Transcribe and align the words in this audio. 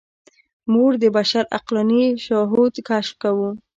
موږ 0.73 0.91
د 1.03 1.05
بشر 1.17 1.43
عقلاني 1.57 2.05
شهود 2.25 2.73
کشف 2.87 3.13
کوو. 3.23 3.49